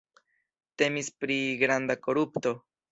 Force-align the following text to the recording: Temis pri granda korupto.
Temis 0.83 1.11
pri 1.21 1.39
granda 1.63 2.01
korupto. 2.09 2.59